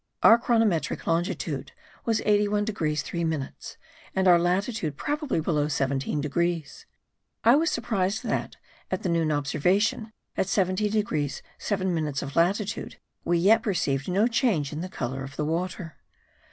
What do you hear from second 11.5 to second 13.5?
7 minutes of latitude, we